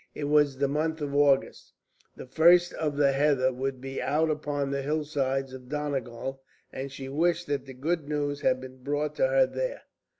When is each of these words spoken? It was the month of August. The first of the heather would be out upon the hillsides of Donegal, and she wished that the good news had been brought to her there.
It 0.15 0.23
was 0.23 0.57
the 0.57 0.67
month 0.67 0.99
of 0.99 1.13
August. 1.15 1.73
The 2.15 2.25
first 2.25 2.73
of 2.73 2.97
the 2.97 3.11
heather 3.11 3.53
would 3.53 3.79
be 3.79 4.01
out 4.01 4.31
upon 4.31 4.71
the 4.71 4.81
hillsides 4.81 5.53
of 5.53 5.69
Donegal, 5.69 6.41
and 6.73 6.91
she 6.91 7.07
wished 7.07 7.45
that 7.45 7.67
the 7.67 7.75
good 7.75 8.09
news 8.09 8.41
had 8.41 8.59
been 8.59 8.81
brought 8.81 9.13
to 9.17 9.27
her 9.27 9.45
there. 9.45 9.83